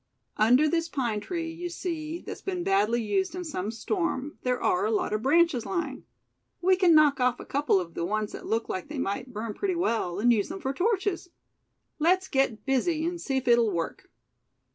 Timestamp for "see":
1.69-2.21, 13.21-13.37